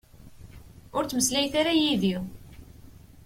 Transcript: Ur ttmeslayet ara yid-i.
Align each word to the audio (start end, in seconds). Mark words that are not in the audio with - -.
Ur 0.97 1.03
ttmeslayet 1.05 1.53
ara 1.61 1.73
yid-i. 1.79 2.15